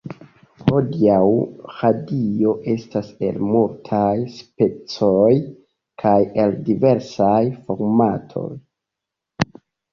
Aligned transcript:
Hodiaŭ, 0.67 1.19
radio 1.81 2.53
estas 2.73 3.11
el 3.27 3.37
multaj 3.51 4.09
specoj, 4.39 5.29
kaj 6.05 6.17
el 6.47 6.59
diversaj 6.73 7.39
formatoj. 7.69 8.49